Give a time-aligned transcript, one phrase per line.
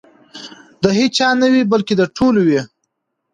[0.83, 2.61] د هیچا نه وي بلکې د ټولو وي.